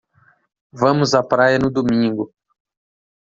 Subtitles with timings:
[0.73, 2.33] Vamos à praia no domingo